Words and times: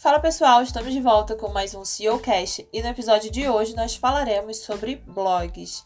Fala 0.00 0.20
pessoal, 0.20 0.62
estamos 0.62 0.92
de 0.92 1.00
volta 1.00 1.34
com 1.34 1.48
mais 1.48 1.74
um 1.74 1.84
CEOcast 1.84 2.68
e 2.72 2.80
no 2.80 2.86
episódio 2.86 3.32
de 3.32 3.48
hoje 3.48 3.74
nós 3.74 3.96
falaremos 3.96 4.58
sobre 4.58 4.94
blogs. 4.94 5.84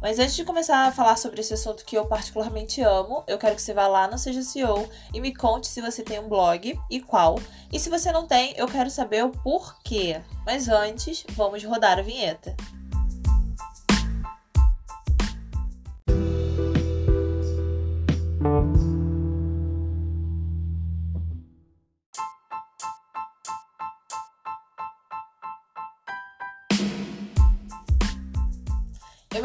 Mas 0.00 0.20
antes 0.20 0.36
de 0.36 0.44
começar 0.44 0.86
a 0.86 0.92
falar 0.92 1.16
sobre 1.16 1.40
esse 1.40 1.54
assunto 1.54 1.84
que 1.84 1.98
eu 1.98 2.06
particularmente 2.06 2.80
amo, 2.80 3.24
eu 3.26 3.36
quero 3.38 3.56
que 3.56 3.60
você 3.60 3.74
vá 3.74 3.88
lá 3.88 4.06
no 4.06 4.16
Seja 4.16 4.40
CEO 4.42 4.88
e 5.12 5.20
me 5.20 5.34
conte 5.34 5.66
se 5.66 5.80
você 5.80 6.04
tem 6.04 6.20
um 6.20 6.28
blog 6.28 6.78
e 6.88 7.00
qual. 7.00 7.40
E 7.72 7.80
se 7.80 7.90
você 7.90 8.12
não 8.12 8.24
tem, 8.24 8.54
eu 8.56 8.68
quero 8.68 8.88
saber 8.88 9.24
o 9.24 9.30
porquê. 9.30 10.20
Mas 10.46 10.68
antes, 10.68 11.24
vamos 11.30 11.64
rodar 11.64 11.98
a 11.98 12.02
vinheta. 12.02 12.54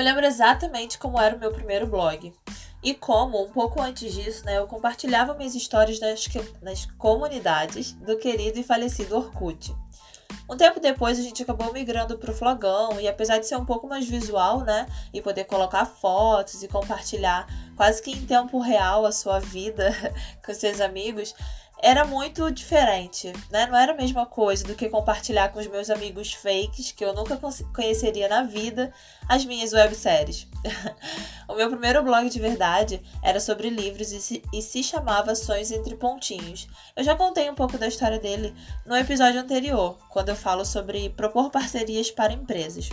Lembro 0.05 0.25
exatamente 0.25 0.99
como 0.99 1.19
era 1.19 1.35
o 1.35 1.39
meu 1.39 1.51
primeiro 1.51 1.87
blog. 1.87 2.31
E 2.83 2.93
como, 2.93 3.43
um 3.43 3.49
pouco 3.49 3.81
antes 3.81 4.13
disso, 4.13 4.45
né, 4.45 4.59
eu 4.59 4.67
compartilhava 4.67 5.33
minhas 5.33 5.55
histórias 5.55 5.99
nas, 5.99 6.27
nas 6.61 6.85
comunidades 6.85 7.93
do 7.93 8.15
querido 8.15 8.59
e 8.59 8.63
falecido 8.63 9.17
Orkut. 9.17 9.75
Um 10.47 10.55
tempo 10.55 10.79
depois 10.79 11.17
a 11.17 11.23
gente 11.23 11.41
acabou 11.41 11.73
migrando 11.73 12.19
para 12.19 12.29
o 12.29 12.35
Flogão 12.35 13.01
e 13.01 13.07
apesar 13.07 13.39
de 13.39 13.47
ser 13.47 13.55
um 13.55 13.65
pouco 13.65 13.87
mais 13.87 14.07
visual, 14.07 14.61
né, 14.61 14.85
e 15.11 15.19
poder 15.19 15.45
colocar 15.45 15.85
fotos 15.85 16.61
e 16.61 16.67
compartilhar 16.67 17.47
quase 17.75 17.99
que 18.03 18.11
em 18.11 18.25
tempo 18.27 18.59
real 18.59 19.07
a 19.07 19.11
sua 19.11 19.39
vida 19.39 19.91
com 20.45 20.53
seus 20.53 20.79
amigos, 20.79 21.33
era 21.81 22.05
muito 22.05 22.49
diferente, 22.51 23.31
né? 23.51 23.67
Não 23.67 23.77
era 23.77 23.91
a 23.91 23.95
mesma 23.95 24.25
coisa 24.25 24.63
do 24.63 24.75
que 24.75 24.89
compartilhar 24.89 25.49
com 25.49 25.59
os 25.59 25.67
meus 25.67 25.89
amigos 25.89 26.33
fakes, 26.33 26.91
que 26.91 27.03
eu 27.03 27.13
nunca 27.13 27.39
conheceria 27.73 28.27
na 28.27 28.43
vida, 28.43 28.93
as 29.27 29.45
minhas 29.45 29.73
webséries. 29.73 30.47
o 31.47 31.55
meu 31.55 31.69
primeiro 31.69 32.03
blog 32.03 32.29
de 32.29 32.39
verdade 32.39 33.01
era 33.21 33.39
sobre 33.39 33.69
livros 33.69 34.11
e 34.11 34.21
se, 34.21 34.43
e 34.53 34.61
se 34.61 34.83
chamava 34.83 35.35
Sonhos 35.35 35.71
Entre 35.71 35.95
Pontinhos. 35.95 36.67
Eu 36.95 37.03
já 37.03 37.15
contei 37.15 37.49
um 37.49 37.55
pouco 37.55 37.77
da 37.77 37.87
história 37.87 38.19
dele 38.19 38.53
no 38.85 38.95
episódio 38.95 39.39
anterior, 39.39 39.97
quando 40.09 40.29
eu 40.29 40.35
falo 40.35 40.65
sobre 40.65 41.09
propor 41.09 41.51
parcerias 41.51 42.09
para 42.09 42.33
empresas. 42.33 42.89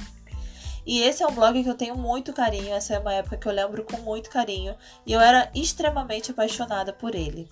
E 0.85 1.01
esse 1.03 1.23
é 1.23 1.27
um 1.27 1.35
blog 1.35 1.63
que 1.63 1.69
eu 1.69 1.77
tenho 1.77 1.97
muito 1.97 2.33
carinho, 2.33 2.73
essa 2.75 2.95
é 2.95 2.99
uma 2.99 3.13
época 3.15 3.37
que 3.37 3.47
eu 3.47 3.53
lembro 3.53 3.85
com 3.85 3.99
muito 3.99 4.29
carinho, 4.31 4.75
e 5.07 5.13
eu 5.13 5.21
era 5.21 5.51
extremamente 5.55 6.33
apaixonada 6.33 6.93
por 6.93 7.15
ele. 7.15 7.49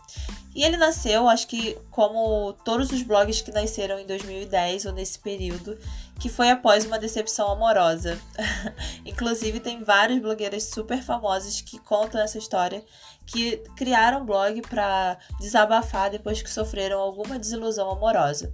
E 0.54 0.64
ele 0.64 0.76
nasceu, 0.76 1.28
acho 1.28 1.46
que 1.46 1.78
como 1.90 2.52
todos 2.64 2.90
os 2.90 3.02
blogs 3.02 3.40
que 3.40 3.52
nasceram 3.52 4.00
em 4.00 4.06
2010 4.06 4.86
ou 4.86 4.92
nesse 4.92 5.18
período, 5.18 5.78
que 6.18 6.28
foi 6.28 6.50
após 6.50 6.84
uma 6.84 6.98
decepção 6.98 7.50
amorosa. 7.50 8.20
Inclusive, 9.06 9.58
tem 9.58 9.82
várias 9.82 10.20
blogueiras 10.20 10.64
super 10.64 11.02
famosas 11.02 11.60
que 11.60 11.78
contam 11.78 12.20
essa 12.20 12.36
história, 12.36 12.84
que 13.26 13.58
criaram 13.76 14.26
blog 14.26 14.60
para 14.62 15.18
desabafar 15.40 16.10
depois 16.10 16.42
que 16.42 16.50
sofreram 16.50 16.98
alguma 16.98 17.38
desilusão 17.38 17.90
amorosa. 17.90 18.52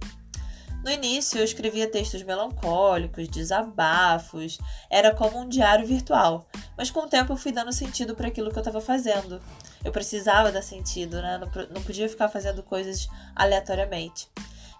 No 0.83 0.91
início, 0.91 1.37
eu 1.37 1.43
escrevia 1.43 1.89
textos 1.89 2.23
melancólicos, 2.23 3.27
desabafos, 3.27 4.57
era 4.89 5.13
como 5.13 5.39
um 5.39 5.49
diário 5.49 5.85
virtual, 5.85 6.47
mas 6.77 6.89
com 6.89 7.01
o 7.01 7.09
tempo 7.09 7.33
eu 7.33 7.37
fui 7.37 7.51
dando 7.51 7.73
sentido 7.73 8.15
para 8.15 8.27
aquilo 8.27 8.51
que 8.51 8.57
eu 8.57 8.61
estava 8.61 8.79
fazendo. 8.79 9.41
Eu 9.83 9.91
precisava 9.91 10.51
dar 10.51 10.61
sentido, 10.61 11.21
né? 11.21 11.39
Não 11.73 11.83
podia 11.83 12.07
ficar 12.07 12.29
fazendo 12.29 12.63
coisas 12.63 13.07
aleatoriamente. 13.35 14.29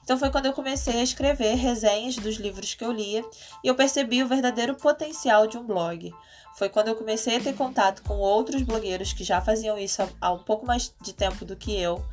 Então 0.07 0.17
foi 0.17 0.29
quando 0.29 0.45
eu 0.45 0.53
comecei 0.53 1.01
a 1.01 1.03
escrever 1.03 1.55
resenhas 1.55 2.15
dos 2.15 2.37
livros 2.37 2.73
que 2.73 2.85
eu 2.85 2.93
lia 2.93 3.25
e 3.61 3.67
eu 3.67 3.75
percebi 3.75 4.23
o 4.23 4.27
verdadeiro 4.27 4.73
potencial 4.73 5.45
de 5.47 5.57
um 5.57 5.65
blog. 5.65 6.13
Foi 6.55 6.69
quando 6.69 6.87
eu 6.87 6.95
comecei 6.95 7.35
a 7.35 7.41
ter 7.41 7.53
contato 7.53 8.01
com 8.03 8.15
outros 8.15 8.61
blogueiros 8.61 9.11
que 9.11 9.25
já 9.25 9.41
faziam 9.41 9.77
isso 9.77 10.01
há 10.21 10.31
um 10.31 10.39
pouco 10.39 10.65
mais 10.65 10.93
de 11.01 11.11
tempo 11.11 11.43
do 11.43 11.57
que 11.57 11.77
eu, 11.77 12.03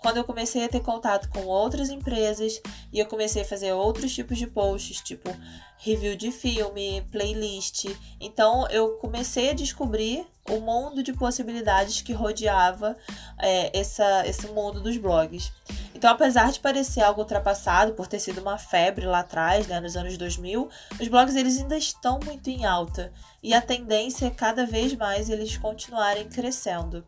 quando 0.00 0.16
eu 0.16 0.24
comecei 0.24 0.64
a 0.64 0.68
ter 0.68 0.80
contato 0.80 1.28
com 1.28 1.44
outras 1.46 1.90
empresas 1.90 2.60
e 2.92 2.98
eu 2.98 3.06
comecei 3.06 3.42
a 3.42 3.44
fazer 3.44 3.72
outros 3.72 4.14
tipos 4.14 4.38
de 4.38 4.46
posts, 4.46 5.00
tipo 5.00 5.30
review 5.78 6.16
de 6.16 6.30
filme, 6.30 7.02
playlist. 7.10 7.86
Então 8.20 8.66
eu 8.68 8.96
comecei 8.96 9.50
a 9.50 9.54
descobrir 9.54 10.26
o 10.48 10.60
mundo 10.60 11.02
de 11.02 11.12
possibilidades 11.12 12.02
que 12.02 12.12
rodeava 12.12 12.96
é, 13.38 13.78
essa, 13.78 14.26
esse 14.26 14.46
mundo 14.48 14.80
dos 14.80 14.96
blogs. 14.96 15.52
Então, 15.94 16.10
apesar 16.10 16.50
de 16.50 16.60
parecer 16.60 17.02
algo 17.02 17.20
ultrapassado 17.20 17.92
por 17.92 18.06
ter 18.06 18.18
sido 18.18 18.40
uma 18.40 18.56
febre 18.56 19.04
lá 19.04 19.20
atrás, 19.20 19.66
né, 19.66 19.80
nos 19.80 19.96
anos 19.96 20.16
2000, 20.16 20.68
os 20.98 21.08
blogs 21.08 21.36
eles 21.36 21.58
ainda 21.58 21.76
estão 21.76 22.18
muito 22.24 22.48
em 22.48 22.64
alta 22.64 23.12
e 23.42 23.54
a 23.54 23.60
tendência 23.60 24.26
é 24.26 24.30
cada 24.30 24.66
vez 24.66 24.94
mais 24.94 25.30
eles 25.30 25.56
continuarem 25.56 26.28
crescendo. 26.28 27.04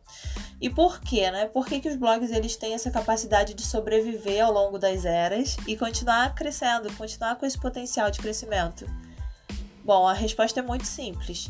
E 0.59 0.69
por 0.69 0.99
quê, 0.99 1.29
né? 1.29 1.45
Por 1.45 1.65
que, 1.65 1.79
que 1.79 1.89
os 1.89 1.95
blogs 1.95 2.31
eles 2.31 2.55
têm 2.55 2.73
essa 2.73 2.89
capacidade 2.89 3.53
de 3.53 3.61
sobreviver 3.61 4.43
ao 4.43 4.51
longo 4.51 4.79
das 4.79 5.05
eras 5.05 5.57
e 5.67 5.77
continuar 5.77 6.33
crescendo, 6.33 6.91
continuar 6.93 7.35
com 7.35 7.45
esse 7.45 7.59
potencial 7.59 8.09
de 8.09 8.19
crescimento? 8.19 8.85
Bom, 9.83 10.07
a 10.07 10.13
resposta 10.13 10.59
é 10.59 10.63
muito 10.63 10.85
simples. 10.85 11.49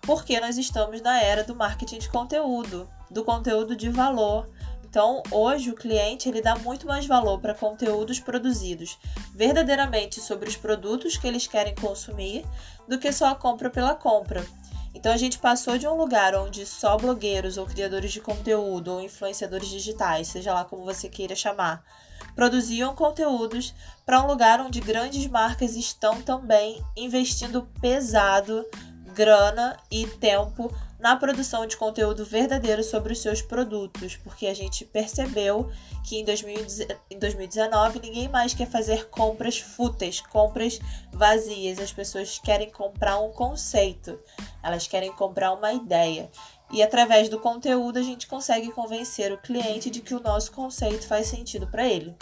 Porque 0.00 0.40
nós 0.40 0.56
estamos 0.56 1.00
na 1.00 1.20
era 1.20 1.44
do 1.44 1.54
marketing 1.54 1.98
de 1.98 2.08
conteúdo, 2.08 2.88
do 3.10 3.24
conteúdo 3.24 3.76
de 3.76 3.88
valor, 3.88 4.48
então, 4.96 5.22
hoje 5.30 5.68
o 5.68 5.74
cliente 5.74 6.26
ele 6.26 6.40
dá 6.40 6.56
muito 6.56 6.86
mais 6.86 7.04
valor 7.06 7.38
para 7.38 7.52
conteúdos 7.52 8.18
produzidos 8.18 8.96
verdadeiramente 9.34 10.22
sobre 10.22 10.48
os 10.48 10.56
produtos 10.56 11.18
que 11.18 11.26
eles 11.26 11.46
querem 11.46 11.74
consumir 11.74 12.46
do 12.88 12.98
que 12.98 13.12
só 13.12 13.28
a 13.28 13.34
compra 13.34 13.70
pela 13.70 13.94
compra. 13.94 14.44
Então 14.94 15.12
a 15.12 15.16
gente 15.16 15.38
passou 15.38 15.76
de 15.76 15.86
um 15.86 15.94
lugar 15.94 16.34
onde 16.34 16.64
só 16.64 16.96
blogueiros 16.96 17.58
ou 17.58 17.66
criadores 17.66 18.12
de 18.12 18.20
conteúdo 18.20 18.92
ou 18.92 19.00
influenciadores 19.00 19.68
digitais, 19.68 20.28
seja 20.28 20.54
lá 20.54 20.64
como 20.64 20.84
você 20.84 21.08
queira 21.08 21.36
chamar, 21.36 21.84
produziam 22.34 22.94
conteúdos 22.94 23.74
para 24.04 24.22
um 24.22 24.26
lugar 24.26 24.60
onde 24.60 24.80
grandes 24.80 25.26
marcas 25.26 25.76
estão 25.76 26.22
também 26.22 26.82
investindo 26.96 27.68
pesado 27.80 28.64
grana 29.14 29.76
e 29.90 30.06
tempo 30.06 30.70
na 30.98 31.14
produção 31.16 31.66
de 31.66 31.76
conteúdo 31.76 32.24
verdadeiro 32.24 32.82
sobre 32.82 33.12
os 33.12 33.20
seus 33.20 33.42
produtos, 33.42 34.16
porque 34.16 34.46
a 34.46 34.54
gente 34.54 34.84
percebeu 34.84 35.70
que 36.04 36.18
em 36.18 36.24
2019 36.24 38.00
ninguém 38.00 38.28
mais 38.28 38.54
quer 38.54 38.68
fazer 38.68 39.08
compras 39.08 39.58
fúteis, 39.58 40.20
compras 40.20 40.78
vazias. 41.12 41.78
As 41.78 41.92
pessoas 41.92 42.38
querem 42.38 42.70
comprar 42.70 43.18
um 43.18 43.30
conceito, 43.30 44.18
elas 44.62 44.86
querem 44.86 45.12
comprar 45.12 45.52
uma 45.52 45.72
ideia. 45.72 46.30
E 46.72 46.82
através 46.82 47.28
do 47.28 47.38
conteúdo 47.38 47.98
a 47.98 48.02
gente 48.02 48.26
consegue 48.26 48.72
convencer 48.72 49.32
o 49.32 49.38
cliente 49.38 49.90
de 49.90 50.00
que 50.00 50.14
o 50.14 50.22
nosso 50.22 50.50
conceito 50.52 51.06
faz 51.06 51.26
sentido 51.26 51.66
para 51.66 51.86
ele. 51.86 52.16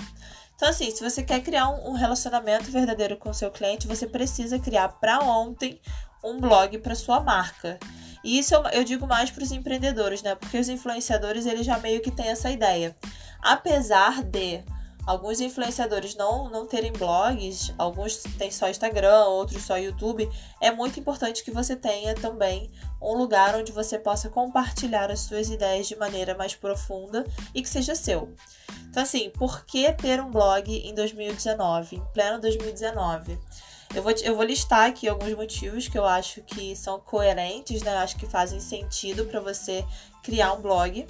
Então, 0.57 0.69
assim, 0.69 0.91
se 0.91 1.03
você 1.03 1.23
quer 1.23 1.41
criar 1.41 1.69
um 1.69 1.93
relacionamento 1.93 2.71
verdadeiro 2.71 3.17
com 3.17 3.33
seu 3.33 3.51
cliente, 3.51 3.89
você 3.89 4.07
precisa 4.07 4.59
criar 4.59 4.89
para 4.89 5.19
ontem 5.21 5.81
um 6.23 6.41
blog 6.41 6.79
para 6.79 6.95
sua 6.95 7.21
marca. 7.21 7.79
E 8.25 8.39
isso 8.39 8.55
eu, 8.55 8.63
eu 8.69 8.85
digo 8.85 9.07
mais 9.07 9.31
para 9.31 9.45
os 9.45 9.53
empreendedores, 9.53 10.23
né? 10.23 10.35
Porque 10.35 10.59
os 10.59 10.69
influenciadores 10.69 11.45
eles 11.45 11.67
já 11.67 11.79
meio 11.79 12.01
que 12.01 12.11
têm 12.11 12.29
essa 12.29 12.51
ideia. 12.51 12.97
Apesar 13.41 14.23
de 14.25 14.65
alguns 15.07 15.41
influenciadores 15.41 16.17
não, 16.17 16.49
não 16.49 16.67
terem 16.67 16.93
blogs, 16.93 17.75
alguns 17.77 18.17
têm 18.39 18.51
só 18.51 18.69
Instagram, 18.69 19.25
outros 19.25 19.63
só 19.63 19.77
YouTube, 19.77 20.29
é 20.61 20.71
muito 20.71 20.99
importante 20.99 21.45
que 21.45 21.51
você 21.51 21.77
tenha 21.77 22.15
também 22.15 22.71
um 23.01 23.15
lugar 23.15 23.55
onde 23.55 23.71
você 23.71 23.99
possa 23.99 24.31
compartilhar 24.31 25.11
as 25.11 25.21
suas 25.21 25.51
ideias 25.51 25.87
de 25.87 25.97
maneira 25.97 26.35
mais 26.35 26.55
profunda 26.55 27.27
e 27.55 27.61
que 27.61 27.69
seja 27.69 27.95
seu. 27.95 28.33
Então, 28.89 29.03
assim, 29.03 29.29
por 29.31 29.67
que 29.67 29.93
ter 29.93 30.21
um 30.21 30.31
blog 30.31 30.73
em 30.73 30.95
2019, 30.95 31.97
em 31.97 32.05
pleno 32.15 32.41
2019? 32.41 33.39
Eu 33.95 34.03
vou, 34.03 34.13
eu 34.13 34.37
vou 34.37 34.45
listar 34.45 34.89
aqui 34.89 35.09
alguns 35.09 35.35
motivos 35.35 35.89
que 35.89 35.99
eu 35.99 36.05
acho 36.05 36.43
que 36.43 36.75
são 36.77 37.01
coerentes, 37.01 37.83
né? 37.83 37.95
Eu 37.95 37.99
acho 37.99 38.17
que 38.17 38.27
fazem 38.27 38.61
sentido 38.61 39.25
para 39.27 39.41
você 39.41 39.85
criar 40.23 40.53
um 40.53 40.61
blog. 40.61 41.07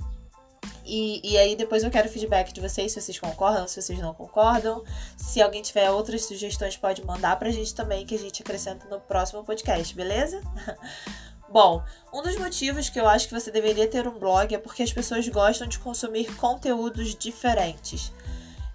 E, 0.85 1.21
e 1.25 1.39
aí 1.39 1.57
depois 1.57 1.83
eu 1.83 1.91
quero 1.91 2.09
feedback 2.09 2.53
de 2.53 2.61
vocês, 2.61 2.93
se 2.93 3.01
vocês 3.01 3.19
concordam, 3.19 3.67
se 3.67 3.81
vocês 3.81 3.99
não 3.99 4.13
concordam. 4.13 4.85
Se 5.17 5.41
alguém 5.41 5.63
tiver 5.63 5.91
outras 5.91 6.25
sugestões, 6.27 6.77
pode 6.77 7.05
mandar 7.05 7.39
pra 7.39 7.51
gente 7.51 7.75
também, 7.75 8.05
que 8.05 8.15
a 8.15 8.19
gente 8.19 8.43
acrescenta 8.43 8.87
no 8.89 9.01
próximo 9.01 9.43
podcast, 9.45 9.95
beleza? 9.95 10.43
Bom, 11.49 11.85
um 12.13 12.23
dos 12.23 12.37
motivos 12.37 12.89
que 12.89 12.99
eu 12.99 13.07
acho 13.07 13.29
que 13.29 13.35
você 13.35 13.51
deveria 13.51 13.87
ter 13.87 14.09
um 14.09 14.19
blog 14.19 14.55
é 14.55 14.59
porque 14.59 14.83
as 14.83 14.93
pessoas 14.93 15.27
gostam 15.29 15.67
de 15.67 15.79
consumir 15.79 16.35
conteúdos 16.37 17.15
diferentes. 17.15 18.13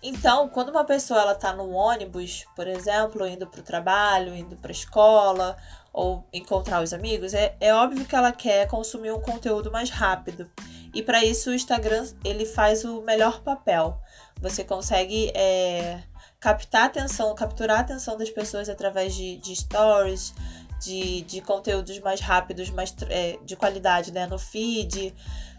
Então, 0.01 0.48
quando 0.48 0.69
uma 0.69 0.86
pessoa 0.86 1.22
ela 1.22 1.36
tá 1.36 1.51
no 1.51 1.72
ônibus, 1.72 2.46
por 2.56 2.68
exemplo, 2.68 3.28
indo 3.28 3.46
para 3.46 3.60
o 3.60 3.63
trabalho, 3.63 4.34
indo 4.34 4.56
para 4.56 4.72
a 4.72 4.72
escola 4.72 5.57
ou 5.92 6.25
encontrar 6.31 6.81
os 6.81 6.94
amigos, 6.94 7.34
é, 7.34 7.56
é 7.60 7.74
óbvio 7.74 8.06
que 8.06 8.16
ela 8.16 8.31
quer 8.31 8.68
consumir 8.68 9.12
um 9.12 9.19
conteúdo 9.19 9.69
mais 9.72 9.90
rápido. 9.90 10.50
E 10.94 11.04
para 11.04 11.24
isso 11.24 11.50
o 11.50 11.54
Instagram 11.54 12.07
ele 12.24 12.46
faz 12.46 12.86
o 12.86 13.01
melhor 13.01 13.42
papel. 13.42 14.00
Você 14.40 14.63
consegue 14.63 15.31
é, 15.36 16.02
captar 16.40 16.86
atenção, 16.86 17.36
capturar 17.36 17.78
a 17.78 17.81
atenção 17.81 18.18
das 18.18 18.30
pessoas 18.30 18.69
através 18.69 19.13
de, 19.13 19.36
de 19.38 19.54
stories, 19.54 20.34
de, 20.81 21.22
de 21.24 21.42
conteúdos 21.42 22.00
mais 22.00 22.22
rápidos, 22.22 22.69
mais 22.69 22.95
é, 23.10 23.38
de 23.44 23.57
qualidade, 23.57 24.13
né? 24.13 24.25
No 24.28 24.40
feed. 24.40 25.13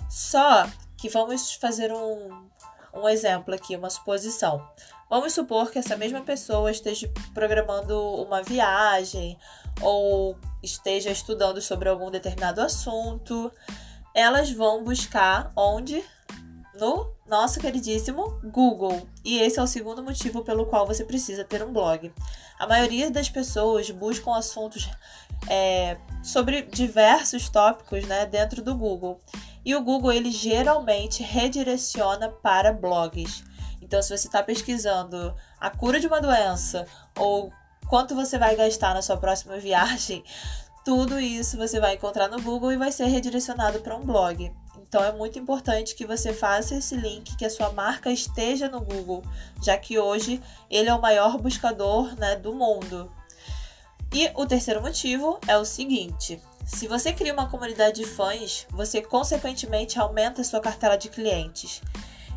Só 0.09 0.67
que 0.97 1.09
vamos 1.09 1.53
fazer 1.53 1.93
um, 1.93 2.49
um 2.95 3.09
exemplo 3.09 3.55
aqui, 3.55 3.77
uma 3.77 3.91
suposição. 3.91 4.67
Vamos 5.09 5.33
supor 5.33 5.71
que 5.71 5.79
essa 5.79 5.97
mesma 5.97 6.21
pessoa 6.21 6.71
esteja 6.71 7.11
programando 7.35 7.99
uma 8.23 8.43
viagem 8.43 9.37
ou 9.81 10.37
esteja 10.63 11.11
estudando 11.11 11.61
sobre 11.61 11.89
algum 11.89 12.11
determinado 12.11 12.61
assunto. 12.61 13.53
Elas 14.15 14.51
vão 14.53 14.85
buscar 14.85 15.51
onde? 15.57 16.05
No 16.79 17.13
nosso 17.27 17.61
queridíssimo 17.61 18.41
Google. 18.45 19.09
E 19.25 19.39
esse 19.39 19.59
é 19.59 19.63
o 19.63 19.67
segundo 19.67 20.03
motivo 20.03 20.43
pelo 20.43 20.67
qual 20.67 20.87
você 20.87 21.05
precisa 21.05 21.45
ter 21.45 21.63
um 21.63 21.73
blog. 21.73 22.13
A 22.59 22.67
maioria 22.67 23.11
das 23.11 23.29
pessoas 23.29 23.91
buscam 23.91 24.35
assuntos 24.35 24.89
é, 25.49 25.97
sobre 26.23 26.63
diversos 26.63 27.49
tópicos 27.49 28.07
né, 28.07 28.27
dentro 28.27 28.63
do 28.63 28.75
Google. 28.75 29.21
E 29.65 29.75
o 29.75 29.83
Google 29.83 30.13
ele 30.13 30.31
geralmente 30.31 31.23
redireciona 31.23 32.29
para 32.29 32.73
blogs. 32.73 33.45
Então, 33.83 34.01
se 34.03 34.17
você 34.17 34.29
está 34.29 34.43
pesquisando 34.43 35.35
a 35.59 35.71
cura 35.71 35.99
de 35.99 36.07
uma 36.07 36.21
doença 36.21 36.87
ou 37.19 37.53
quanto 37.89 38.15
você 38.15 38.39
vai 38.39 38.55
gastar 38.57 38.95
na 38.95 39.03
sua 39.03 39.17
próxima 39.17 39.59
viagem, 39.61 40.23
tudo 40.85 41.21
isso 41.21 41.57
você 41.57 41.79
vai 41.79 41.95
encontrar 41.95 42.29
no 42.29 42.41
Google 42.41 42.73
e 42.73 42.77
vai 42.77 42.93
ser 42.93 43.07
redirecionado 43.07 43.81
para 43.81 43.97
um 43.97 44.05
blog. 44.05 44.53
Então 44.79 45.05
é 45.05 45.13
muito 45.13 45.39
importante 45.39 45.95
que 45.95 46.07
você 46.07 46.33
faça 46.33 46.75
esse 46.75 46.97
link, 46.97 47.37
que 47.37 47.45
a 47.45 47.51
sua 47.51 47.71
marca 47.73 48.11
esteja 48.11 48.69
no 48.69 48.81
Google, 48.81 49.23
já 49.63 49.77
que 49.77 49.99
hoje 49.99 50.43
ele 50.69 50.89
é 50.89 50.95
o 50.95 51.01
maior 51.01 51.39
buscador 51.39 52.17
né, 52.17 52.35
do 52.35 52.55
mundo. 52.55 53.09
E 54.13 54.29
o 54.35 54.45
terceiro 54.47 54.83
motivo 54.83 55.39
é 55.47 55.57
o 55.57 55.65
seguinte: 55.65 56.43
se 56.65 56.87
você 56.87 57.13
cria 57.13 57.33
uma 57.33 57.49
comunidade 57.49 57.97
de 57.97 58.07
fãs, 58.07 58.67
você 58.71 59.03
consequentemente 59.03 59.99
aumenta 59.99 60.41
a 60.41 60.45
sua 60.45 60.61
cartela 60.61 60.97
de 60.97 61.09
clientes. 61.09 61.83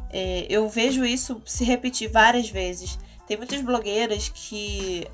É, 0.09 0.45
eu 0.49 0.67
vejo 0.69 1.03
isso 1.03 1.41
se 1.45 1.63
repetir 1.63 2.09
várias 2.09 2.49
vezes. 2.49 2.97
Tem 3.27 3.37
muitas 3.37 3.61
blogueiras 3.61 4.29
que, 4.29 5.07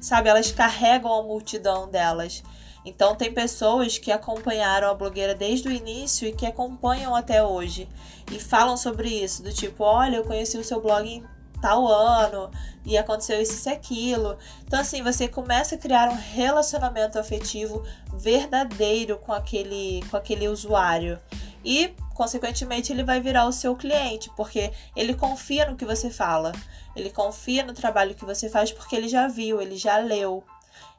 sabe, 0.00 0.28
elas 0.28 0.52
carregam 0.52 1.12
a 1.12 1.22
multidão 1.22 1.88
delas. 1.88 2.42
Então, 2.84 3.14
tem 3.14 3.32
pessoas 3.32 3.98
que 3.98 4.10
acompanharam 4.10 4.88
a 4.88 4.94
blogueira 4.94 5.34
desde 5.34 5.68
o 5.68 5.72
início 5.72 6.26
e 6.26 6.32
que 6.32 6.46
acompanham 6.46 7.14
até 7.14 7.42
hoje 7.42 7.88
e 8.32 8.38
falam 8.38 8.76
sobre 8.76 9.08
isso, 9.08 9.42
do 9.42 9.52
tipo: 9.52 9.84
olha, 9.84 10.16
eu 10.16 10.24
conheci 10.24 10.56
o 10.56 10.64
seu 10.64 10.80
blog 10.80 11.22
tal 11.60 11.86
ano 11.86 12.50
e 12.84 12.96
aconteceu 12.96 13.40
isso 13.40 13.68
e 13.68 13.72
aquilo. 13.72 14.38
Então, 14.64 14.80
assim, 14.80 15.02
você 15.02 15.28
começa 15.28 15.74
a 15.74 15.78
criar 15.78 16.08
um 16.08 16.16
relacionamento 16.16 17.18
afetivo 17.18 17.84
verdadeiro 18.14 19.18
com 19.18 19.32
aquele, 19.32 20.02
com 20.10 20.16
aquele 20.16 20.48
usuário. 20.48 21.18
E, 21.64 21.94
consequentemente, 22.14 22.92
ele 22.92 23.04
vai 23.04 23.20
virar 23.20 23.46
o 23.46 23.52
seu 23.52 23.76
cliente, 23.76 24.30
porque 24.36 24.72
ele 24.96 25.14
confia 25.14 25.66
no 25.66 25.76
que 25.76 25.84
você 25.84 26.08
fala. 26.08 26.52
Ele 26.96 27.10
confia 27.10 27.64
no 27.64 27.74
trabalho 27.74 28.14
que 28.14 28.24
você 28.24 28.48
faz 28.48 28.72
porque 28.72 28.96
ele 28.96 29.08
já 29.08 29.28
viu, 29.28 29.60
ele 29.60 29.76
já 29.76 29.98
leu. 29.98 30.42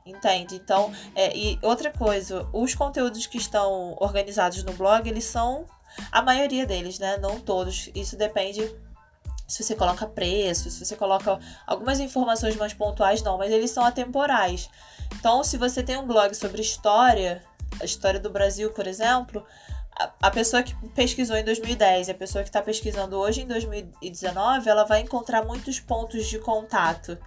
Entende? 0.05 0.55
Então, 0.55 0.91
é, 1.15 1.35
e 1.35 1.59
outra 1.61 1.91
coisa, 1.91 2.47
os 2.53 2.73
conteúdos 2.73 3.27
que 3.27 3.37
estão 3.37 3.95
organizados 3.99 4.63
no 4.63 4.73
blog, 4.73 5.07
eles 5.07 5.25
são 5.25 5.65
a 6.11 6.21
maioria 6.21 6.65
deles, 6.65 6.99
né? 6.99 7.17
Não 7.17 7.39
todos. 7.39 7.89
Isso 7.93 8.15
depende 8.15 8.73
se 9.49 9.63
você 9.63 9.75
coloca 9.75 10.05
preço, 10.05 10.69
se 10.69 10.85
você 10.85 10.95
coloca 10.95 11.39
algumas 11.65 11.99
informações 11.99 12.55
mais 12.55 12.71
pontuais, 12.71 13.23
não, 13.23 13.37
mas 13.37 13.51
eles 13.51 13.71
são 13.71 13.83
atemporais. 13.83 14.69
Então, 15.19 15.43
se 15.43 15.57
você 15.57 15.81
tem 15.81 15.97
um 15.97 16.05
blog 16.05 16.33
sobre 16.35 16.61
história, 16.61 17.43
a 17.81 17.83
história 17.83 18.19
do 18.19 18.29
Brasil, 18.29 18.71
por 18.71 18.85
exemplo, 18.85 19.43
a, 20.21 20.29
pessoa 20.29 20.61
que 20.61 20.75
pesquisou 20.89 21.35
em 21.35 21.43
2010 21.43 22.07
e 22.07 22.11
a 22.11 22.15
pessoa 22.15 22.43
que 22.43 22.49
está 22.49 22.61
pesquisando 22.61 23.17
hoje 23.17 23.41
em 23.41 23.47
2019, 23.47 24.69
ela 24.69 24.83
vai 24.83 25.01
encontrar 25.01 25.43
muitos 25.43 25.79
pontos 25.79 26.27
de 26.27 26.37
contato. 26.37 27.17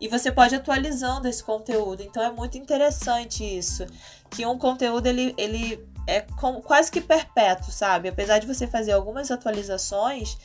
E 0.00 0.06
você 0.06 0.30
pode 0.30 0.54
atualizando 0.54 1.26
esse 1.26 1.42
conteúdo. 1.42 2.02
Então 2.02 2.22
é 2.22 2.30
muito 2.30 2.56
interessante 2.56 3.44
isso. 3.44 3.84
Que 4.30 4.46
um 4.46 4.58
conteúdo 4.58 5.06
ele, 5.06 5.34
ele 5.36 5.86
é 6.06 6.20
com, 6.20 6.60
quase 6.62 6.90
que 6.90 7.00
perpétuo, 7.00 7.70
sabe? 7.70 8.08
Apesar 8.08 8.38
de 8.38 8.46
você 8.46 8.66
fazer 8.66 8.92
algumas 8.92 9.30
atualizações, 9.30 10.38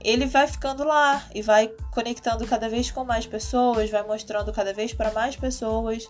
ele 0.00 0.26
vai 0.26 0.46
ficando 0.46 0.84
lá 0.84 1.24
e 1.34 1.42
vai 1.42 1.68
conectando 1.90 2.46
cada 2.46 2.68
vez 2.68 2.90
com 2.90 3.04
mais 3.04 3.26
pessoas, 3.26 3.90
vai 3.90 4.02
mostrando 4.02 4.52
cada 4.52 4.72
vez 4.72 4.92
para 4.92 5.12
mais 5.12 5.36
pessoas. 5.36 6.08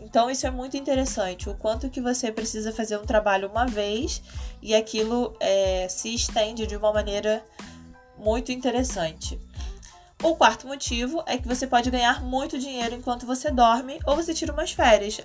Então 0.00 0.30
isso 0.30 0.46
é 0.46 0.50
muito 0.50 0.76
interessante, 0.76 1.48
o 1.48 1.54
quanto 1.54 1.90
que 1.90 2.00
você 2.00 2.30
precisa 2.30 2.72
fazer 2.72 2.98
um 2.98 3.04
trabalho 3.04 3.48
uma 3.48 3.66
vez 3.66 4.22
e 4.62 4.74
aquilo 4.74 5.36
é, 5.40 5.86
se 5.88 6.14
estende 6.14 6.66
de 6.66 6.76
uma 6.76 6.92
maneira 6.92 7.44
muito 8.18 8.52
interessante. 8.52 9.38
O 10.22 10.36
quarto 10.36 10.66
motivo 10.66 11.22
é 11.26 11.36
que 11.36 11.46
você 11.46 11.66
pode 11.66 11.90
ganhar 11.90 12.22
muito 12.22 12.58
dinheiro 12.58 12.94
enquanto 12.94 13.26
você 13.26 13.50
dorme 13.50 14.00
ou 14.06 14.16
você 14.16 14.32
tira 14.32 14.54
umas 14.54 14.72
férias. 14.72 15.20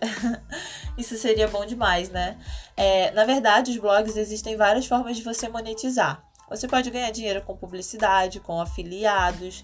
Isso 0.97 1.17
seria 1.17 1.47
bom 1.47 1.65
demais, 1.65 2.09
né? 2.09 2.37
É, 2.75 3.09
na 3.11 3.23
verdade, 3.23 3.71
os 3.71 3.77
blogs 3.77 4.17
existem 4.17 4.57
várias 4.57 4.85
formas 4.85 5.15
de 5.15 5.23
você 5.23 5.47
monetizar. 5.47 6.28
Você 6.49 6.67
pode 6.67 6.89
ganhar 6.89 7.11
dinheiro 7.11 7.41
com 7.41 7.55
publicidade, 7.55 8.39
com 8.39 8.59
afiliados, 8.59 9.63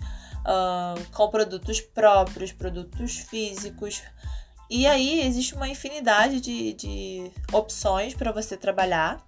com 1.13 1.27
produtos 1.29 1.81
próprios, 1.81 2.51
produtos 2.51 3.17
físicos. 3.17 4.03
E 4.69 4.87
aí 4.87 5.21
existe 5.21 5.55
uma 5.55 5.67
infinidade 5.67 6.41
de, 6.41 6.73
de 6.73 7.31
opções 7.51 8.13
para 8.13 8.31
você 8.31 8.57
trabalhar 8.57 9.23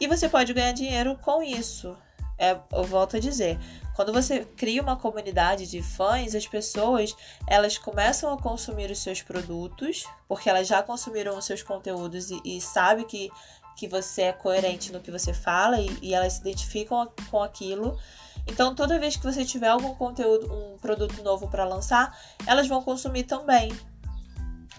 e 0.00 0.06
você 0.06 0.28
pode 0.28 0.52
ganhar 0.52 0.72
dinheiro 0.72 1.18
com 1.22 1.42
isso. 1.42 1.96
É, 2.38 2.56
eu 2.72 2.84
volto 2.84 3.16
a 3.16 3.20
dizer, 3.20 3.58
quando 3.98 4.12
você 4.12 4.44
cria 4.56 4.80
uma 4.80 4.94
comunidade 4.94 5.66
de 5.66 5.82
fãs, 5.82 6.32
as 6.32 6.46
pessoas 6.46 7.16
elas 7.48 7.76
começam 7.76 8.32
a 8.32 8.40
consumir 8.40 8.88
os 8.92 9.00
seus 9.00 9.22
produtos, 9.22 10.06
porque 10.28 10.48
elas 10.48 10.68
já 10.68 10.80
consumiram 10.84 11.36
os 11.36 11.44
seus 11.44 11.64
conteúdos 11.64 12.30
e, 12.30 12.40
e 12.44 12.60
sabe 12.60 13.04
que 13.06 13.28
que 13.74 13.88
você 13.88 14.22
é 14.22 14.32
coerente 14.32 14.92
no 14.92 15.00
que 15.00 15.10
você 15.10 15.34
fala 15.34 15.80
e, 15.80 15.98
e 16.00 16.14
elas 16.14 16.34
se 16.34 16.40
identificam 16.42 17.10
com 17.28 17.42
aquilo. 17.42 17.98
Então, 18.46 18.72
toda 18.72 19.00
vez 19.00 19.16
que 19.16 19.24
você 19.24 19.44
tiver 19.44 19.68
algum 19.68 19.92
conteúdo, 19.96 20.52
um 20.52 20.78
produto 20.78 21.20
novo 21.24 21.48
para 21.48 21.64
lançar, 21.64 22.16
elas 22.46 22.68
vão 22.68 22.80
consumir 22.80 23.24
também. 23.24 23.72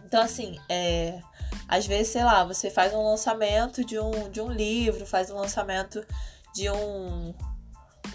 Então, 0.05 0.21
assim, 0.21 0.57
é, 0.69 1.21
às 1.67 1.85
vezes, 1.85 2.13
sei 2.13 2.23
lá, 2.23 2.45
você 2.45 2.69
faz 2.69 2.93
um 2.93 3.03
lançamento 3.03 3.83
de 3.83 3.99
um, 3.99 4.29
de 4.29 4.39
um 4.39 4.49
livro, 4.49 5.05
faz 5.05 5.29
um 5.29 5.35
lançamento 5.35 6.05
de 6.53 6.69
um, 6.69 7.33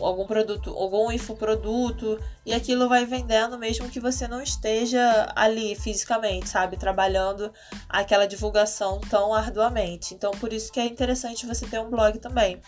algum 0.01 0.27
produto, 0.27 0.71
algum 0.71 1.11
infoproduto, 1.11 2.19
e 2.45 2.53
aquilo 2.53 2.89
vai 2.89 3.05
vendendo 3.07 3.59
mesmo 3.59 3.89
que 3.89 4.01
você 4.01 4.27
não 4.27 4.43
esteja 4.43 5.33
ali 5.35 5.75
fisicamente, 5.75 6.49
sabe, 6.49 6.77
trabalhando 6.77 7.53
aquela 7.89 8.27
divulgação 8.27 9.01
tão 9.09 9.33
arduamente. 9.33 10.15
Então, 10.15 10.33
por 10.33 10.53
isso 10.53 10.73
que 10.73 10.81
é 10.81 10.87
interessante 10.87 11.47
você 11.47 11.67
ter 11.67 11.81
um 11.81 11.91
blog 11.91 12.19
também. 12.19 12.61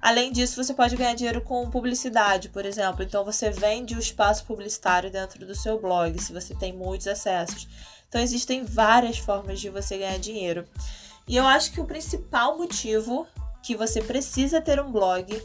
Além 0.00 0.30
disso, 0.30 0.62
você 0.62 0.74
pode 0.74 0.96
ganhar 0.96 1.14
dinheiro 1.14 1.40
com 1.40 1.68
publicidade, 1.70 2.48
por 2.48 2.64
exemplo. 2.64 3.02
Então, 3.02 3.24
você 3.24 3.50
vende 3.50 3.94
o 3.94 3.98
espaço 3.98 4.44
publicitário 4.44 5.10
dentro 5.10 5.44
do 5.46 5.54
seu 5.54 5.80
blog, 5.80 6.20
se 6.20 6.32
você 6.32 6.54
tem 6.54 6.72
muitos 6.72 7.06
acessos. 7.06 7.66
Então, 8.08 8.20
existem 8.20 8.64
várias 8.64 9.18
formas 9.18 9.58
de 9.60 9.68
você 9.68 9.98
ganhar 9.98 10.18
dinheiro. 10.18 10.64
E 11.26 11.36
eu 11.36 11.46
acho 11.46 11.72
que 11.72 11.80
o 11.80 11.86
principal 11.86 12.56
motivo 12.56 13.26
que 13.62 13.74
você 13.74 14.00
precisa 14.00 14.60
ter 14.60 14.80
um 14.80 14.92
blog 14.92 15.42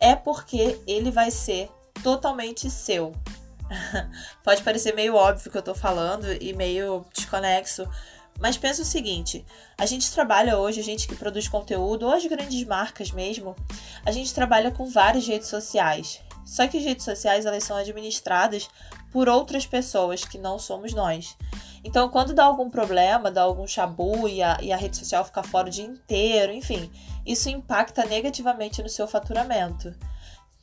é 0.00 0.16
porque 0.16 0.80
ele 0.86 1.10
vai 1.10 1.30
ser 1.30 1.70
totalmente 2.02 2.70
seu. 2.70 3.12
Pode 4.42 4.62
parecer 4.62 4.94
meio 4.94 5.14
óbvio 5.14 5.50
que 5.50 5.58
eu 5.58 5.62
tô 5.62 5.74
falando 5.74 6.26
e 6.42 6.52
meio 6.52 7.04
desconexo, 7.14 7.86
mas 8.40 8.56
pensa 8.56 8.82
o 8.82 8.86
seguinte: 8.86 9.44
a 9.78 9.86
gente 9.86 10.10
trabalha 10.10 10.58
hoje, 10.58 10.80
a 10.80 10.84
gente 10.84 11.06
que 11.06 11.14
produz 11.14 11.46
conteúdo, 11.46 12.06
ou 12.06 12.12
as 12.12 12.24
grandes 12.26 12.64
marcas 12.64 13.12
mesmo, 13.12 13.54
a 14.04 14.10
gente 14.10 14.34
trabalha 14.34 14.70
com 14.70 14.88
várias 14.88 15.26
redes 15.26 15.48
sociais. 15.48 16.20
Só 16.44 16.66
que 16.66 16.78
as 16.78 16.84
redes 16.84 17.04
sociais 17.04 17.46
elas 17.46 17.62
são 17.62 17.76
administradas 17.76 18.68
por 19.12 19.28
outras 19.28 19.66
pessoas 19.66 20.24
que 20.24 20.38
não 20.38 20.58
somos 20.58 20.92
nós. 20.92 21.36
Então, 21.82 22.08
quando 22.08 22.34
dá 22.34 22.44
algum 22.44 22.68
problema, 22.68 23.30
dá 23.30 23.42
algum 23.42 23.66
chabu 23.66 24.28
e 24.28 24.42
a, 24.42 24.58
e 24.60 24.72
a 24.72 24.76
rede 24.76 24.96
social 24.96 25.24
fica 25.24 25.42
fora 25.42 25.68
o 25.68 25.70
dia 25.70 25.84
inteiro, 25.84 26.52
enfim, 26.52 26.90
isso 27.24 27.48
impacta 27.48 28.04
negativamente 28.04 28.82
no 28.82 28.88
seu 28.88 29.08
faturamento. 29.08 29.94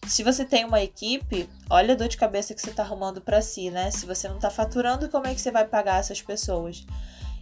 Se 0.05 0.23
você 0.23 0.45
tem 0.45 0.63
uma 0.63 0.81
equipe, 0.81 1.49
olha 1.69 1.93
a 1.93 1.97
dor 1.97 2.07
de 2.07 2.17
cabeça 2.17 2.53
que 2.53 2.61
você 2.61 2.69
está 2.69 2.83
arrumando 2.83 3.19
para 3.19 3.41
si, 3.41 3.71
né? 3.71 3.89
Se 3.89 4.05
você 4.05 4.27
não 4.27 4.35
está 4.35 4.49
faturando, 4.49 5.09
como 5.09 5.25
é 5.25 5.33
que 5.33 5.41
você 5.41 5.51
vai 5.51 5.65
pagar 5.65 5.99
essas 5.99 6.21
pessoas? 6.21 6.85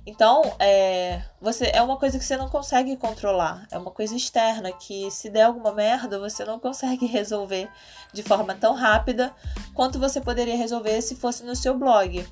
Então, 0.07 0.55
é, 0.59 1.23
você 1.41 1.71
é 1.73 1.81
uma 1.81 1.97
coisa 1.97 2.19
que 2.19 2.23
você 2.23 2.37
não 2.37 2.47
consegue 2.47 2.95
controlar, 2.95 3.67
é 3.71 3.77
uma 3.77 3.89
coisa 3.89 4.15
externa 4.15 4.71
que 4.71 5.09
se 5.09 5.31
der 5.31 5.43
alguma 5.43 5.71
merda, 5.73 6.19
você 6.19 6.45
não 6.45 6.59
consegue 6.59 7.05
resolver 7.07 7.67
de 8.13 8.21
forma 8.21 8.53
tão 8.53 8.75
rápida 8.75 9.33
quanto 9.73 9.99
você 9.99 10.21
poderia 10.21 10.55
resolver 10.55 11.01
se 11.01 11.15
fosse 11.15 11.43
no 11.43 11.55
seu 11.55 11.75
blog. 11.77 12.25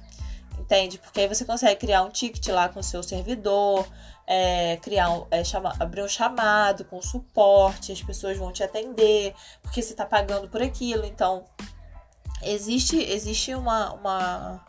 Entende? 0.73 0.97
Porque 0.97 1.21
aí 1.21 1.27
você 1.27 1.45
consegue 1.45 1.79
criar 1.79 2.01
um 2.01 2.09
ticket 2.09 2.47
lá 2.47 2.67
com 2.67 2.79
o 2.79 2.83
seu 2.83 3.03
servidor, 3.03 3.87
é, 4.25 4.77
criar 4.77 5.11
um, 5.11 5.27
é, 5.29 5.43
chama, 5.43 5.71
abrir 5.79 6.01
um 6.01 6.07
chamado 6.07 6.83
com 6.85 6.99
suporte, 6.99 7.91
as 7.91 8.01
pessoas 8.01 8.39
vão 8.39 8.51
te 8.51 8.63
atender, 8.63 9.35
porque 9.61 9.83
você 9.83 9.91
está 9.91 10.03
pagando 10.03 10.49
por 10.49 10.63
aquilo. 10.63 11.05
Então, 11.05 11.43
existe, 12.41 12.97
existe 12.97 13.53
uma, 13.53 13.93
uma 13.93 14.65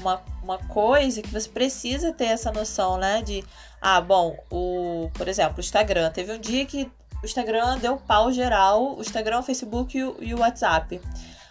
uma, 0.00 0.20
uma 0.42 0.58
coisa 0.58 1.22
que 1.22 1.30
você 1.30 1.48
precisa 1.48 2.12
ter 2.12 2.26
essa 2.26 2.52
noção, 2.52 2.98
né? 2.98 3.22
De, 3.22 3.42
ah, 3.80 4.02
bom, 4.02 4.36
o, 4.50 5.10
por 5.14 5.28
exemplo, 5.28 5.56
o 5.56 5.60
Instagram. 5.60 6.10
Teve 6.10 6.32
um 6.32 6.38
dia 6.38 6.66
que 6.66 6.92
o 7.22 7.24
Instagram 7.24 7.78
deu 7.78 7.96
pau 7.96 8.30
geral, 8.30 8.98
o 8.98 9.00
Instagram, 9.00 9.38
o 9.38 9.42
Facebook 9.42 9.96
e 9.96 10.04
o, 10.04 10.16
e 10.20 10.34
o 10.34 10.40
WhatsApp. 10.40 11.00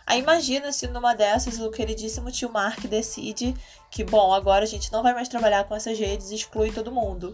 Aí 0.06 0.20
imagina 0.20 0.72
se 0.72 0.88
numa 0.88 1.16
dessas 1.16 1.60
o 1.60 1.72
queridíssimo 1.72 2.32
tio 2.32 2.52
Mark 2.52 2.80
decide 2.86 3.56
que, 3.90 4.04
bom, 4.04 4.34
agora 4.34 4.64
a 4.64 4.68
gente 4.68 4.92
não 4.92 5.02
vai 5.02 5.14
mais 5.14 5.28
trabalhar 5.28 5.64
com 5.64 5.76
essas 5.76 5.98
redes, 5.98 6.32
exclui 6.32 6.72
todo 6.72 6.92
mundo. 6.92 7.34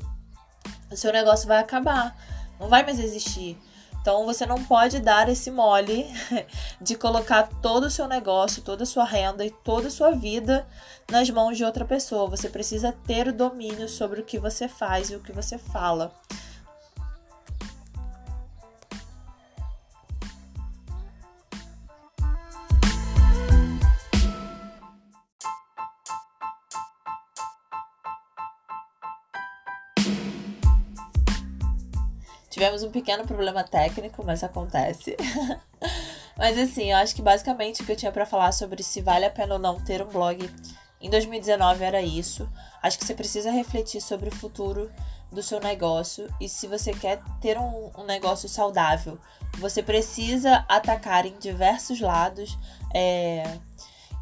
O 0.89 0.95
seu 0.95 1.11
negócio 1.11 1.47
vai 1.47 1.59
acabar, 1.59 2.15
não 2.59 2.69
vai 2.69 2.83
mais 2.83 2.99
existir. 2.99 3.57
Então 4.01 4.25
você 4.25 4.47
não 4.47 4.63
pode 4.63 4.99
dar 4.99 5.29
esse 5.29 5.51
mole 5.51 6.07
de 6.81 6.95
colocar 6.95 7.47
todo 7.61 7.83
o 7.85 7.89
seu 7.89 8.07
negócio, 8.07 8.63
toda 8.63 8.83
a 8.83 8.85
sua 8.85 9.03
renda 9.03 9.45
e 9.45 9.51
toda 9.51 9.89
a 9.89 9.91
sua 9.91 10.11
vida 10.11 10.67
nas 11.09 11.29
mãos 11.29 11.55
de 11.55 11.63
outra 11.63 11.85
pessoa. 11.85 12.29
Você 12.29 12.49
precisa 12.49 12.91
ter 13.05 13.27
o 13.27 13.33
domínio 13.33 13.87
sobre 13.87 14.21
o 14.21 14.25
que 14.25 14.39
você 14.39 14.67
faz 14.67 15.11
e 15.11 15.15
o 15.15 15.19
que 15.19 15.31
você 15.31 15.57
fala. 15.57 16.11
Tivemos 32.71 32.83
um 32.83 32.91
pequeno 32.91 33.27
problema 33.27 33.65
técnico, 33.65 34.23
mas 34.25 34.45
acontece. 34.45 35.17
mas 36.37 36.57
assim, 36.57 36.91
eu 36.91 36.97
acho 36.99 37.13
que 37.13 37.21
basicamente 37.21 37.81
o 37.81 37.85
que 37.85 37.91
eu 37.91 37.97
tinha 37.97 38.13
para 38.13 38.25
falar 38.25 38.53
sobre 38.53 38.81
se 38.81 39.01
vale 39.01 39.25
a 39.25 39.29
pena 39.29 39.55
ou 39.55 39.59
não 39.59 39.77
ter 39.77 40.01
um 40.01 40.07
blog 40.07 40.49
em 41.01 41.09
2019 41.09 41.83
era 41.83 42.01
isso. 42.01 42.49
Acho 42.81 42.97
que 42.97 43.05
você 43.05 43.13
precisa 43.13 43.51
refletir 43.51 43.99
sobre 43.99 44.29
o 44.29 44.33
futuro 44.33 44.89
do 45.29 45.43
seu 45.43 45.59
negócio 45.59 46.33
e 46.39 46.47
se 46.47 46.65
você 46.65 46.93
quer 46.93 47.21
ter 47.41 47.57
um, 47.57 47.91
um 47.97 48.05
negócio 48.05 48.47
saudável, 48.47 49.19
você 49.57 49.83
precisa 49.83 50.63
atacar 50.69 51.25
em 51.25 51.37
diversos 51.39 51.99
lados. 51.99 52.57
É... 52.93 53.59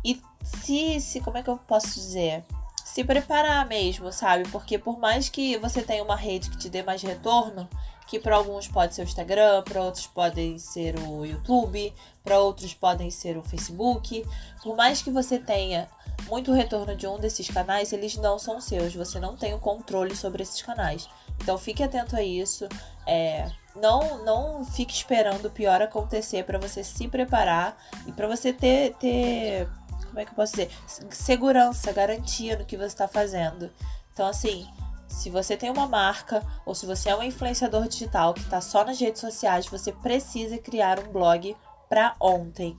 E 0.04 0.20
se, 0.44 1.00
se, 1.00 1.22
como 1.22 1.38
é 1.38 1.44
que 1.44 1.50
eu 1.52 1.58
posso 1.58 1.94
dizer? 1.94 2.44
Se 2.84 3.04
preparar 3.04 3.68
mesmo, 3.68 4.12
sabe? 4.12 4.50
Porque 4.50 4.80
por 4.80 4.98
mais 4.98 5.30
que 5.30 5.56
você 5.58 5.84
tenha 5.84 6.04
uma 6.04 6.16
rede 6.16 6.50
que 6.50 6.58
te 6.58 6.68
dê 6.68 6.82
mais 6.82 7.04
retorno, 7.04 7.70
que 8.10 8.20
para 8.20 8.36
alguns 8.36 8.68
pode 8.68 8.96
ser 8.96 9.02
o 9.02 9.04
Instagram, 9.04 9.62
para 9.62 9.84
outros 9.84 10.08
podem 10.08 10.58
ser 10.58 10.98
o 10.98 11.24
YouTube, 11.24 11.94
para 12.24 12.40
outros 12.40 12.74
podem 12.74 13.12
ser 13.12 13.38
o 13.38 13.44
Facebook. 13.44 14.26
Por 14.64 14.76
mais 14.76 15.00
que 15.04 15.12
você 15.12 15.38
tenha 15.38 15.88
muito 16.28 16.52
retorno 16.52 16.96
de 16.96 17.06
um 17.06 17.20
desses 17.20 17.48
canais, 17.48 17.94
eles 17.94 18.18
não 18.18 18.40
são 18.40 18.60
seus, 18.60 18.96
você 18.96 19.20
não 19.20 19.38
tem 19.38 19.54
o 19.54 19.60
controle 19.60 20.16
sobre 20.16 20.42
esses 20.42 20.60
canais. 20.64 21.08
Então 21.40 21.56
fique 21.56 21.84
atento 21.84 22.16
a 22.16 22.24
isso. 22.24 22.68
É, 23.06 23.48
não, 23.76 24.26
não 24.26 24.66
fique 24.66 24.94
esperando 24.94 25.46
o 25.46 25.52
pior 25.52 25.80
acontecer 25.80 26.44
para 26.46 26.58
você 26.58 26.84
se 26.84 27.08
preparar 27.08 27.78
e 28.08 28.12
para 28.12 28.28
você 28.28 28.52
ter, 28.52 28.96
ter, 28.96 29.70
como 30.08 30.20
é 30.20 30.26
que 30.26 30.32
eu 30.32 30.36
posso 30.36 30.54
dizer, 30.54 30.72
segurança, 31.12 31.92
garantia 31.92 32.58
no 32.58 32.66
que 32.66 32.76
você 32.76 32.88
está 32.88 33.08
fazendo. 33.08 33.70
Então 34.12 34.26
assim, 34.26 34.68
se 35.10 35.30
você 35.30 35.58
tem 35.58 35.70
uma 35.70 35.88
marca 35.88 36.46
ou 36.66 36.74
se 36.74 36.86
você 36.86 37.10
é 37.10 37.16
um 37.16 37.24
influenciador 37.24 37.88
digital 37.88 38.34
que 38.34 38.42
está 38.42 38.62
só 38.62 38.86
nas 38.86 39.00
redes 39.00 39.20
sociais, 39.20 39.66
você 39.66 39.92
precisa 39.92 40.58
criar 40.58 41.00
um 41.00 41.12
blog 41.12 41.56
para 41.90 42.16
ontem. 42.20 42.78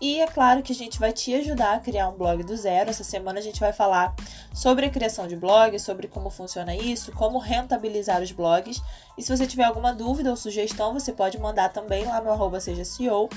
E 0.00 0.20
é 0.20 0.26
claro 0.28 0.62
que 0.62 0.72
a 0.72 0.74
gente 0.74 0.98
vai 0.98 1.12
te 1.12 1.34
ajudar 1.34 1.74
a 1.74 1.80
criar 1.80 2.08
um 2.08 2.16
blog 2.16 2.44
do 2.44 2.56
zero. 2.56 2.90
Essa 2.90 3.02
semana 3.02 3.40
a 3.40 3.42
gente 3.42 3.58
vai 3.58 3.72
falar 3.72 4.14
sobre 4.54 4.86
a 4.86 4.90
criação 4.90 5.26
de 5.26 5.34
blogs, 5.34 5.82
sobre 5.82 6.06
como 6.06 6.30
funciona 6.30 6.74
isso, 6.74 7.10
como 7.12 7.38
rentabilizar 7.38 8.22
os 8.22 8.30
blogs. 8.30 8.80
E 9.16 9.22
se 9.22 9.36
você 9.36 9.44
tiver 9.44 9.64
alguma 9.64 9.92
dúvida 9.92 10.30
ou 10.30 10.36
sugestão, 10.36 10.92
você 10.92 11.12
pode 11.12 11.36
mandar 11.38 11.70
também 11.70 12.04
lá 12.04 12.20
no 12.20 12.30
arroba 12.30 12.60
seja 12.60 12.84
CEO. 12.84 13.28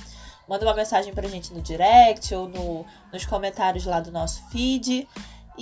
Manda 0.47 0.65
uma 0.65 0.75
mensagem 0.75 1.13
pra 1.13 1.27
gente 1.27 1.51
no 1.51 1.61
direct 1.61 2.33
ou 2.35 2.47
no, 2.47 2.85
nos 3.11 3.25
comentários 3.25 3.85
lá 3.85 3.99
do 3.99 4.11
nosso 4.11 4.47
feed. 4.49 5.07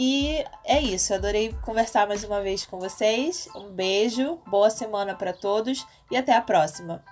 E 0.02 0.46
é 0.64 0.80
isso, 0.80 1.14
adorei 1.14 1.54
conversar 1.62 2.08
mais 2.08 2.24
uma 2.24 2.42
vez 2.42 2.66
com 2.66 2.80
vocês. 2.80 3.50
Um 3.54 3.70
beijo, 3.70 4.40
boa 4.48 4.70
semana 4.70 5.14
para 5.14 5.34
todos 5.34 5.86
e 6.10 6.16
até 6.16 6.34
a 6.34 6.42
próxima. 6.42 7.04